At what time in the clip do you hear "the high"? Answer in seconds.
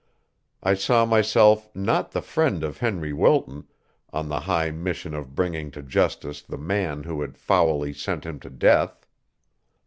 4.29-4.71